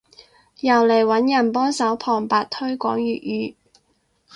[0.61, 3.55] 又嚟揾人幫手旁白推廣粵語